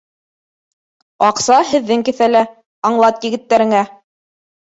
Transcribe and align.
Аҡса 1.25 1.57
һеҙҙең 1.73 2.03
кеҫәлә, 2.09 2.41
аңлат 2.91 3.27
егеттәреңә 3.27 3.83